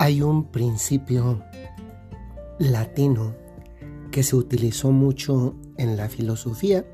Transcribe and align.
Hay 0.00 0.22
un 0.22 0.44
principio 0.44 1.42
latino 2.60 3.34
que 4.12 4.22
se 4.22 4.36
utilizó 4.36 4.92
mucho 4.92 5.56
en 5.76 5.96
la 5.96 6.08
filosofía, 6.08 6.86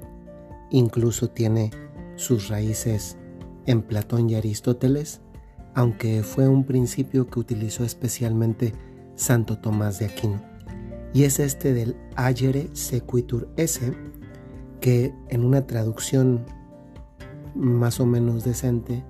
incluso 0.71 1.29
tiene 1.29 1.71
sus 2.17 2.49
raíces 2.49 3.19
en 3.67 3.83
Platón 3.83 4.31
y 4.31 4.37
Aristóteles, 4.37 5.21
aunque 5.75 6.23
fue 6.23 6.49
un 6.49 6.65
principio 6.65 7.27
que 7.27 7.41
utilizó 7.41 7.85
especialmente 7.85 8.73
Santo 9.17 9.59
Tomás 9.59 9.99
de 9.99 10.07
Aquino. 10.07 10.41
Y 11.13 11.25
es 11.25 11.41
este 11.41 11.75
del 11.75 11.97
agere 12.17 12.71
sequitur 12.73 13.51
esse, 13.59 13.93
que 14.81 15.13
en 15.29 15.45
una 15.45 15.67
traducción 15.67 16.47
más 17.55 18.01
o 18.01 18.07
menos 18.07 18.45
decente 18.45 19.05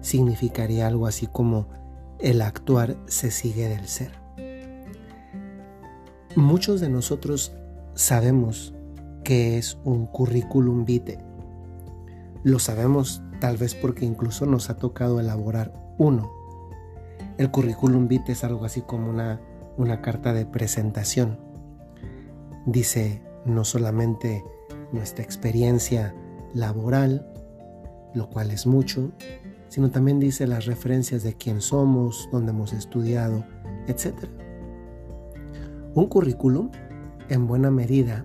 significaría 0.00 0.86
algo 0.86 1.06
así 1.06 1.26
como 1.26 1.83
el 2.18 2.42
actuar 2.42 2.96
se 3.06 3.30
sigue 3.30 3.68
del 3.68 3.86
ser. 3.86 4.12
Muchos 6.36 6.80
de 6.80 6.88
nosotros 6.88 7.52
sabemos 7.94 8.74
que 9.22 9.58
es 9.58 9.78
un 9.84 10.06
currículum 10.06 10.84
vitae. 10.84 11.18
Lo 12.42 12.58
sabemos 12.58 13.22
tal 13.40 13.56
vez 13.56 13.74
porque 13.74 14.04
incluso 14.04 14.46
nos 14.46 14.68
ha 14.70 14.76
tocado 14.76 15.20
elaborar 15.20 15.72
uno. 15.98 16.30
El 17.38 17.50
currículum 17.50 18.08
vitae 18.08 18.32
es 18.32 18.44
algo 18.44 18.64
así 18.64 18.82
como 18.82 19.10
una, 19.10 19.40
una 19.76 20.00
carta 20.00 20.32
de 20.32 20.46
presentación. 20.46 21.38
Dice 22.66 23.22
no 23.44 23.64
solamente 23.64 24.44
nuestra 24.92 25.24
experiencia 25.24 26.14
laboral, 26.52 27.30
lo 28.14 28.30
cual 28.30 28.50
es 28.50 28.66
mucho, 28.66 29.12
sino 29.74 29.90
también 29.90 30.20
dice 30.20 30.46
las 30.46 30.66
referencias 30.66 31.24
de 31.24 31.34
quién 31.34 31.60
somos, 31.60 32.28
dónde 32.30 32.52
hemos 32.52 32.72
estudiado, 32.72 33.44
etc. 33.88 34.14
Un 35.96 36.06
currículum, 36.06 36.70
en 37.28 37.48
buena 37.48 37.72
medida, 37.72 38.24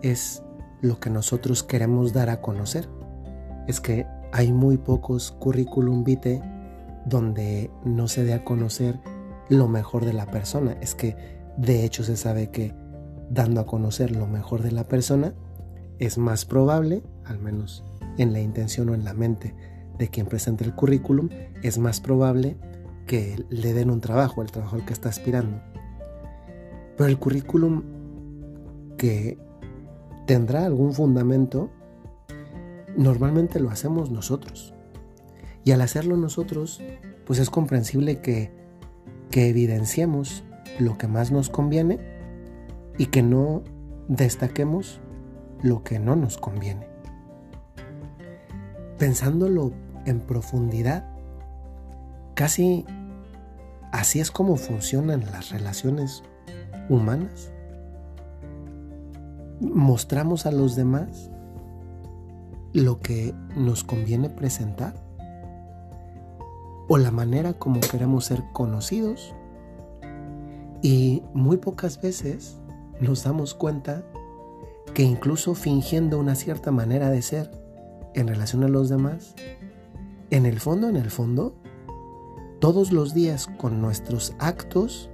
es 0.00 0.42
lo 0.80 0.98
que 0.98 1.10
nosotros 1.10 1.62
queremos 1.62 2.14
dar 2.14 2.30
a 2.30 2.40
conocer. 2.40 2.88
Es 3.66 3.82
que 3.82 4.06
hay 4.32 4.50
muy 4.50 4.78
pocos 4.78 5.30
currículum 5.32 6.04
vitae 6.04 6.40
donde 7.04 7.70
no 7.84 8.08
se 8.08 8.24
dé 8.24 8.32
a 8.32 8.42
conocer 8.42 8.98
lo 9.50 9.68
mejor 9.68 10.06
de 10.06 10.14
la 10.14 10.24
persona. 10.24 10.74
Es 10.80 10.94
que 10.94 11.14
de 11.58 11.84
hecho 11.84 12.02
se 12.02 12.16
sabe 12.16 12.50
que 12.50 12.74
dando 13.28 13.60
a 13.60 13.66
conocer 13.66 14.16
lo 14.16 14.26
mejor 14.26 14.62
de 14.62 14.72
la 14.72 14.84
persona 14.84 15.34
es 15.98 16.16
más 16.16 16.46
probable, 16.46 17.02
al 17.26 17.38
menos 17.40 17.84
en 18.16 18.32
la 18.32 18.40
intención 18.40 18.88
o 18.88 18.94
en 18.94 19.04
la 19.04 19.12
mente 19.12 19.54
de 19.98 20.08
quien 20.08 20.26
presenta 20.26 20.64
el 20.64 20.74
currículum, 20.74 21.28
es 21.62 21.78
más 21.78 22.00
probable 22.00 22.56
que 23.06 23.44
le 23.50 23.72
den 23.72 23.90
un 23.90 24.00
trabajo, 24.00 24.42
el 24.42 24.50
trabajo 24.50 24.76
al 24.76 24.84
que 24.84 24.92
está 24.92 25.08
aspirando. 25.08 25.60
Pero 26.96 27.08
el 27.08 27.18
currículum 27.18 27.82
que 28.96 29.38
tendrá 30.26 30.66
algún 30.66 30.92
fundamento, 30.92 31.70
normalmente 32.96 33.60
lo 33.60 33.70
hacemos 33.70 34.10
nosotros. 34.10 34.74
Y 35.64 35.72
al 35.72 35.80
hacerlo 35.80 36.16
nosotros, 36.16 36.82
pues 37.24 37.38
es 37.38 37.50
comprensible 37.50 38.20
que, 38.20 38.52
que 39.30 39.48
evidenciemos 39.48 40.44
lo 40.78 40.98
que 40.98 41.08
más 41.08 41.32
nos 41.32 41.50
conviene 41.50 41.98
y 42.98 43.06
que 43.06 43.22
no 43.22 43.62
destaquemos 44.08 45.00
lo 45.62 45.82
que 45.82 45.98
no 45.98 46.16
nos 46.16 46.36
conviene. 46.36 46.86
Pensándolo 48.98 49.72
en 50.08 50.20
profundidad. 50.20 51.04
Casi 52.34 52.84
así 53.92 54.20
es 54.20 54.30
como 54.30 54.56
funcionan 54.56 55.24
las 55.32 55.50
relaciones 55.50 56.22
humanas. 56.88 57.52
Mostramos 59.60 60.46
a 60.46 60.52
los 60.52 60.76
demás 60.76 61.30
lo 62.72 63.00
que 63.00 63.34
nos 63.56 63.82
conviene 63.84 64.30
presentar 64.30 64.94
o 66.88 66.96
la 66.96 67.10
manera 67.10 67.52
como 67.54 67.80
queremos 67.80 68.24
ser 68.24 68.42
conocidos. 68.52 69.34
Y 70.80 71.22
muy 71.34 71.56
pocas 71.56 72.00
veces 72.00 72.58
nos 73.00 73.24
damos 73.24 73.54
cuenta 73.54 74.04
que 74.94 75.02
incluso 75.02 75.54
fingiendo 75.54 76.18
una 76.18 76.34
cierta 76.34 76.70
manera 76.70 77.10
de 77.10 77.20
ser 77.20 77.50
en 78.14 78.28
relación 78.28 78.64
a 78.64 78.68
los 78.68 78.88
demás, 78.88 79.34
en 80.30 80.46
el 80.46 80.60
fondo, 80.60 80.88
en 80.88 80.96
el 80.96 81.10
fondo, 81.10 81.54
todos 82.60 82.92
los 82.92 83.14
días 83.14 83.48
con 83.58 83.80
nuestros 83.80 84.34
actos 84.38 85.10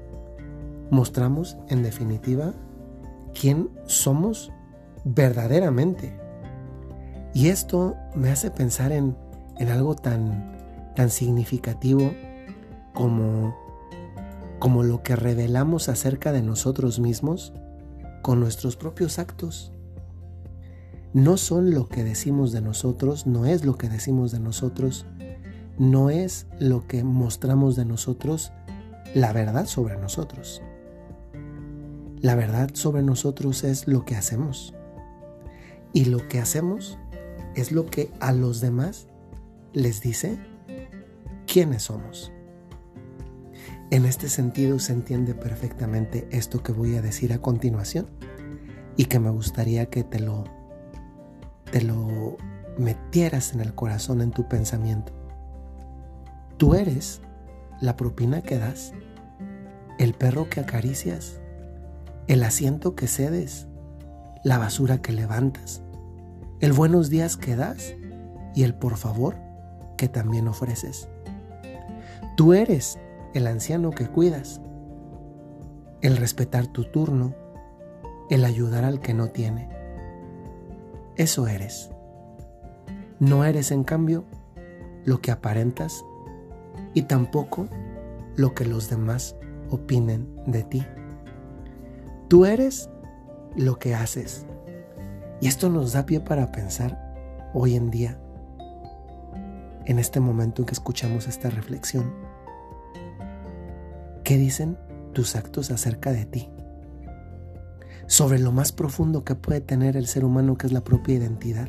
mostramos 0.90 1.56
en 1.68 1.82
definitiva 1.82 2.54
quién 3.38 3.70
somos 3.86 4.50
verdaderamente. 5.04 6.18
Y 7.34 7.48
esto 7.48 7.96
me 8.14 8.30
hace 8.30 8.50
pensar 8.50 8.92
en, 8.92 9.16
en 9.58 9.68
algo 9.68 9.94
tan, 9.94 10.92
tan 10.94 11.10
significativo 11.10 12.12
como, 12.94 13.56
como 14.58 14.84
lo 14.84 15.02
que 15.02 15.16
revelamos 15.16 15.88
acerca 15.88 16.32
de 16.32 16.42
nosotros 16.42 17.00
mismos 17.00 17.52
con 18.22 18.40
nuestros 18.40 18.76
propios 18.76 19.18
actos 19.18 19.73
no 21.14 21.36
son 21.36 21.70
lo 21.70 21.88
que 21.88 22.02
decimos 22.02 22.50
de 22.50 22.60
nosotros, 22.60 23.24
no 23.24 23.46
es 23.46 23.64
lo 23.64 23.78
que 23.78 23.88
decimos 23.88 24.32
de 24.32 24.40
nosotros, 24.40 25.06
no 25.78 26.10
es 26.10 26.48
lo 26.58 26.88
que 26.88 27.04
mostramos 27.04 27.76
de 27.76 27.84
nosotros, 27.84 28.52
la 29.14 29.32
verdad 29.32 29.66
sobre 29.66 29.96
nosotros. 29.96 30.60
La 32.20 32.34
verdad 32.34 32.70
sobre 32.72 33.02
nosotros 33.02 33.62
es 33.62 33.86
lo 33.86 34.04
que 34.04 34.16
hacemos. 34.16 34.74
Y 35.92 36.06
lo 36.06 36.26
que 36.26 36.40
hacemos 36.40 36.98
es 37.54 37.70
lo 37.70 37.86
que 37.86 38.10
a 38.18 38.32
los 38.32 38.60
demás 38.60 39.06
les 39.72 40.00
dice 40.00 40.36
quiénes 41.46 41.84
somos. 41.84 42.32
En 43.92 44.04
este 44.04 44.28
sentido 44.28 44.80
se 44.80 44.92
entiende 44.92 45.34
perfectamente 45.34 46.26
esto 46.32 46.64
que 46.64 46.72
voy 46.72 46.96
a 46.96 47.02
decir 47.02 47.32
a 47.32 47.38
continuación 47.38 48.08
y 48.96 49.04
que 49.04 49.20
me 49.20 49.30
gustaría 49.30 49.86
que 49.86 50.02
te 50.02 50.18
lo 50.18 50.63
te 51.74 51.82
lo 51.82 52.36
metieras 52.78 53.52
en 53.52 53.58
el 53.58 53.74
corazón, 53.74 54.20
en 54.20 54.30
tu 54.30 54.46
pensamiento. 54.46 55.12
Tú 56.56 56.76
eres 56.76 57.20
la 57.80 57.96
propina 57.96 58.42
que 58.42 58.60
das, 58.60 58.92
el 59.98 60.14
perro 60.14 60.48
que 60.48 60.60
acaricias, 60.60 61.40
el 62.28 62.44
asiento 62.44 62.94
que 62.94 63.08
cedes, 63.08 63.66
la 64.44 64.56
basura 64.56 65.02
que 65.02 65.10
levantas, 65.10 65.82
el 66.60 66.72
buenos 66.72 67.10
días 67.10 67.36
que 67.36 67.56
das 67.56 67.96
y 68.54 68.62
el 68.62 68.74
por 68.76 68.96
favor 68.96 69.34
que 69.96 70.06
también 70.06 70.46
ofreces. 70.46 71.08
Tú 72.36 72.52
eres 72.52 73.00
el 73.34 73.48
anciano 73.48 73.90
que 73.90 74.06
cuidas, 74.06 74.60
el 76.02 76.18
respetar 76.18 76.68
tu 76.68 76.84
turno, 76.84 77.34
el 78.30 78.44
ayudar 78.44 78.84
al 78.84 79.00
que 79.00 79.12
no 79.12 79.30
tiene 79.30 79.73
eso 81.16 81.46
eres. 81.46 81.90
No 83.20 83.44
eres, 83.44 83.70
en 83.70 83.84
cambio, 83.84 84.24
lo 85.04 85.20
que 85.20 85.30
aparentas 85.30 86.04
y 86.94 87.02
tampoco 87.02 87.68
lo 88.36 88.54
que 88.54 88.64
los 88.64 88.90
demás 88.90 89.36
opinen 89.70 90.28
de 90.46 90.64
ti. 90.64 90.86
Tú 92.28 92.46
eres 92.46 92.90
lo 93.56 93.78
que 93.78 93.94
haces. 93.94 94.46
Y 95.40 95.48
esto 95.48 95.68
nos 95.68 95.92
da 95.92 96.06
pie 96.06 96.20
para 96.20 96.50
pensar 96.52 97.50
hoy 97.52 97.76
en 97.76 97.90
día, 97.90 98.18
en 99.84 99.98
este 99.98 100.20
momento 100.20 100.62
en 100.62 100.66
que 100.66 100.74
escuchamos 100.74 101.28
esta 101.28 101.50
reflexión. 101.50 102.12
¿Qué 104.24 104.36
dicen 104.38 104.78
tus 105.12 105.36
actos 105.36 105.70
acerca 105.70 106.12
de 106.12 106.24
ti? 106.24 106.53
Sobre 108.06 108.38
lo 108.38 108.52
más 108.52 108.72
profundo 108.72 109.24
que 109.24 109.34
puede 109.34 109.60
tener 109.60 109.96
el 109.96 110.06
ser 110.06 110.24
humano, 110.24 110.56
que 110.56 110.66
es 110.66 110.72
la 110.72 110.84
propia 110.84 111.14
identidad. 111.14 111.68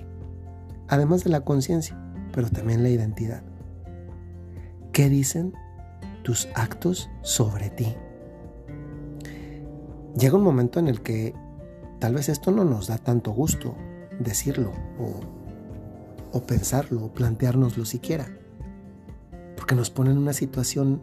Además 0.87 1.23
de 1.23 1.29
la 1.29 1.41
conciencia, 1.41 1.97
pero 2.31 2.49
también 2.49 2.83
la 2.83 2.89
identidad. 2.89 3.43
¿Qué 4.91 5.09
dicen 5.09 5.53
tus 6.23 6.47
actos 6.55 7.09
sobre 7.21 7.69
ti? 7.69 7.95
Llega 10.17 10.37
un 10.37 10.43
momento 10.43 10.79
en 10.79 10.87
el 10.87 11.01
que 11.01 11.33
tal 11.99 12.13
vez 12.13 12.29
esto 12.29 12.51
no 12.51 12.63
nos 12.63 12.87
da 12.87 12.97
tanto 12.97 13.31
gusto 13.31 13.75
decirlo 14.19 14.71
o, 14.99 15.19
o 16.31 16.41
pensarlo 16.43 17.05
o 17.05 17.13
planteárnoslo 17.13 17.85
siquiera, 17.85 18.27
porque 19.57 19.75
nos 19.75 19.89
pone 19.89 20.11
en 20.11 20.17
una 20.17 20.33
situación 20.33 21.01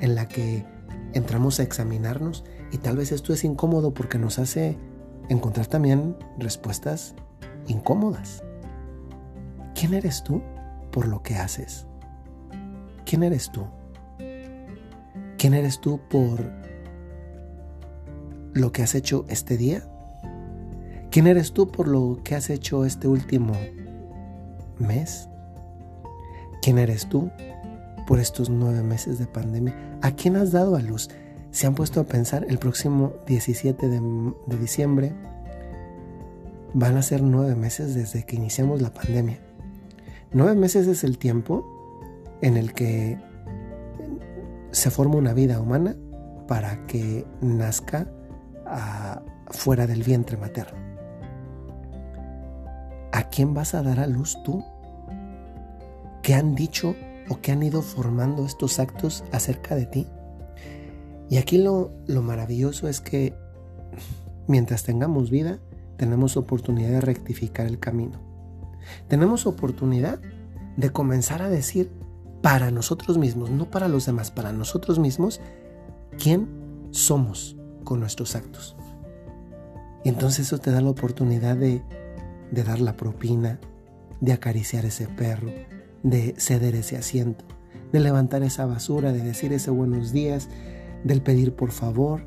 en 0.00 0.14
la 0.14 0.28
que 0.28 0.64
entramos 1.12 1.60
a 1.60 1.62
examinarnos 1.62 2.44
y 2.72 2.78
tal 2.78 2.96
vez 2.96 3.12
esto 3.12 3.32
es 3.32 3.44
incómodo 3.44 3.94
porque 3.94 4.18
nos 4.18 4.38
hace 4.38 4.78
encontrar 5.28 5.66
también 5.66 6.16
respuestas 6.38 7.14
incómodas. 7.66 8.42
¿Quién 9.74 9.94
eres 9.94 10.22
tú 10.22 10.42
por 10.90 11.06
lo 11.06 11.22
que 11.22 11.36
haces? 11.36 11.86
¿Quién 13.04 13.22
eres 13.22 13.50
tú? 13.50 13.66
¿Quién 15.38 15.54
eres 15.54 15.80
tú 15.80 16.00
por 16.08 16.40
lo 18.52 18.72
que 18.72 18.82
has 18.82 18.94
hecho 18.94 19.24
este 19.28 19.56
día? 19.56 19.86
¿Quién 21.10 21.26
eres 21.26 21.52
tú 21.52 21.70
por 21.70 21.88
lo 21.88 22.20
que 22.24 22.34
has 22.34 22.50
hecho 22.50 22.84
este 22.84 23.06
último 23.06 23.54
mes? 24.78 25.28
¿Quién 26.62 26.78
eres 26.78 27.08
tú 27.08 27.30
por 28.06 28.18
estos 28.18 28.50
nueve 28.50 28.82
meses 28.82 29.18
de 29.18 29.26
pandemia? 29.26 29.74
¿A 30.02 30.10
quién 30.12 30.36
has 30.36 30.52
dado 30.52 30.76
a 30.76 30.80
luz? 30.80 31.08
Se 31.56 31.66
han 31.66 31.74
puesto 31.74 32.00
a 32.02 32.04
pensar 32.04 32.44
el 32.50 32.58
próximo 32.58 33.14
17 33.26 33.88
de, 33.88 34.58
diciembre 34.58 35.14
van 36.74 36.98
a 36.98 37.02
ser 37.02 37.22
nueve 37.22 37.54
meses 37.54 37.94
desde 37.94 38.26
que 38.26 38.36
iniciamos 38.36 38.82
la 38.82 38.92
pandemia. 38.92 39.38
Nueve 40.32 40.54
meses 40.54 40.86
es 40.86 41.02
el 41.02 41.16
tiempo 41.16 41.64
en 42.42 42.58
el 42.58 42.74
que 42.74 43.18
se 44.70 44.90
forma 44.90 45.16
una 45.16 45.32
vida 45.32 45.58
humana 45.58 45.96
para 46.46 46.84
que 46.84 47.24
nazca 47.40 48.06
ah, 48.66 49.22
fuera 49.48 49.86
del 49.86 50.02
vientre 50.02 50.36
materno. 50.36 50.78
¿A 53.12 53.30
quién 53.30 53.54
vas 53.54 53.72
a 53.72 53.82
dar 53.82 53.98
a 53.98 54.06
luz 54.06 54.36
tú? 54.44 54.62
¿Qué 56.22 56.34
han 56.34 56.54
dicho 56.54 56.94
o 57.30 57.40
qué 57.40 57.52
han 57.52 57.62
ido 57.62 57.80
formando 57.80 58.44
estos 58.44 58.78
actos 58.78 59.24
acerca 59.32 59.74
de 59.74 59.86
ti? 59.86 60.06
Y 61.28 61.38
aquí 61.38 61.58
lo, 61.58 61.92
lo 62.06 62.22
maravilloso 62.22 62.88
es 62.88 63.00
que 63.00 63.34
mientras 64.46 64.84
tengamos 64.84 65.30
vida, 65.30 65.58
tenemos 65.96 66.36
oportunidad 66.36 66.90
de 66.90 67.00
rectificar 67.00 67.66
el 67.66 67.78
camino. 67.78 68.20
Tenemos 69.08 69.46
oportunidad 69.46 70.20
de 70.76 70.90
comenzar 70.90 71.42
a 71.42 71.48
decir 71.48 71.90
para 72.42 72.70
nosotros 72.70 73.18
mismos, 73.18 73.50
no 73.50 73.70
para 73.70 73.88
los 73.88 74.06
demás, 74.06 74.30
para 74.30 74.52
nosotros 74.52 74.98
mismos, 74.98 75.40
quién 76.18 76.48
somos 76.90 77.56
con 77.84 78.00
nuestros 78.00 78.36
actos. 78.36 78.76
Y 80.04 80.08
entonces 80.08 80.46
eso 80.46 80.58
te 80.58 80.70
da 80.70 80.80
la 80.80 80.90
oportunidad 80.90 81.56
de, 81.56 81.82
de 82.50 82.62
dar 82.62 82.80
la 82.80 82.96
propina, 82.96 83.58
de 84.20 84.32
acariciar 84.32 84.84
ese 84.84 85.08
perro, 85.08 85.50
de 86.02 86.34
ceder 86.38 86.76
ese 86.76 86.96
asiento, 86.96 87.44
de 87.92 88.00
levantar 88.00 88.42
esa 88.42 88.66
basura, 88.66 89.12
de 89.12 89.22
decir 89.22 89.52
ese 89.52 89.70
buenos 89.70 90.12
días, 90.12 90.48
del 91.04 91.22
pedir 91.22 91.54
por 91.54 91.70
favor, 91.70 92.26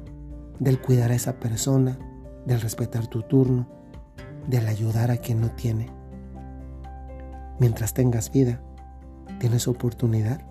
del 0.60 0.81
cuidar 0.81 1.12
a 1.12 1.16
esa 1.16 1.39
persona, 1.39 1.98
del 2.45 2.62
respetar 2.62 3.07
tu 3.07 3.21
turno, 3.24 3.68
del 4.48 4.68
ayudar 4.68 5.12
a 5.12 5.18
quien 5.18 5.42
no 5.42 5.51
tiene. 5.51 5.88
Mientras 7.60 7.94
tengas 7.94 8.31
vida, 8.31 8.62
tienes 9.39 9.68
oportunidad 9.68 10.42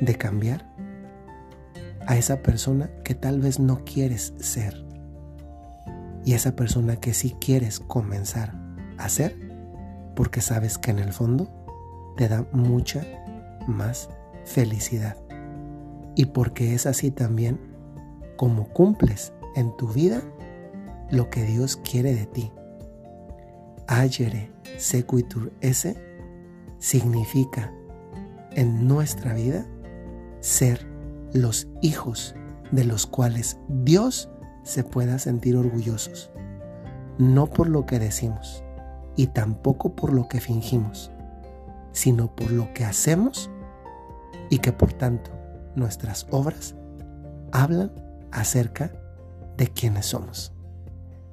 de 0.00 0.14
cambiar 0.16 0.66
a 2.06 2.16
esa 2.16 2.42
persona 2.42 2.90
que 3.04 3.14
tal 3.14 3.40
vez 3.40 3.58
no 3.58 3.84
quieres 3.84 4.34
ser 4.38 4.86
y 6.24 6.32
a 6.32 6.36
esa 6.36 6.56
persona 6.56 6.96
que 6.96 7.14
sí 7.14 7.36
quieres 7.40 7.80
comenzar 7.80 8.54
a 8.98 9.08
ser 9.08 9.36
porque 10.14 10.40
sabes 10.40 10.78
que 10.78 10.90
en 10.90 10.98
el 10.98 11.12
fondo 11.12 11.48
te 12.16 12.28
da 12.28 12.46
mucha 12.52 13.04
más 13.66 14.08
felicidad 14.44 15.16
y 16.16 16.24
porque 16.26 16.74
es 16.74 16.86
así 16.86 17.12
también 17.12 17.60
como 18.36 18.68
cumples 18.70 19.32
en 19.54 19.76
tu 19.76 19.88
vida 19.88 20.22
lo 21.10 21.30
que 21.30 21.44
Dios 21.44 21.76
quiere 21.76 22.14
de 22.14 22.26
ti. 22.26 22.50
Ayere 23.86 24.50
sequitur 24.78 25.52
ese 25.60 25.96
significa 26.78 27.72
en 28.52 28.88
nuestra 28.88 29.34
vida 29.34 29.66
ser 30.40 30.86
los 31.32 31.68
hijos 31.82 32.34
de 32.72 32.84
los 32.84 33.06
cuales 33.06 33.58
Dios 33.68 34.30
se 34.64 34.82
pueda 34.82 35.18
sentir 35.18 35.56
orgullosos, 35.56 36.32
no 37.18 37.46
por 37.46 37.68
lo 37.68 37.86
que 37.86 37.98
decimos 37.98 38.64
y 39.14 39.28
tampoco 39.28 39.94
por 39.94 40.12
lo 40.12 40.28
que 40.28 40.40
fingimos, 40.40 41.12
sino 41.92 42.34
por 42.34 42.50
lo 42.50 42.72
que 42.74 42.84
hacemos 42.84 43.50
y 44.50 44.58
que 44.58 44.72
por 44.72 44.92
tanto 44.92 45.35
nuestras 45.76 46.26
obras 46.30 46.74
hablan 47.52 47.92
acerca 48.32 48.92
de 49.56 49.68
quienes 49.68 50.06
somos. 50.06 50.52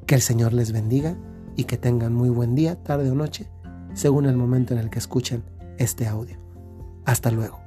Que 0.06 0.16
el 0.16 0.22
Señor 0.22 0.54
les 0.54 0.72
bendiga 0.72 1.16
y 1.56 1.66
que 1.66 1.78
tengan 1.78 2.14
muy 2.14 2.30
buen 2.30 2.56
día, 2.56 2.76
tarde 2.84 3.10
o 3.10 3.16
noche, 3.16 3.48
según 3.94 4.26
el 4.26 4.38
momento 4.38 4.74
en 4.74 4.80
el 4.80 4.90
que 4.90 5.00
escuchen 5.00 5.44
este 5.78 6.08
audio. 6.08 6.38
Hasta 7.06 7.32
luego. 7.32 7.60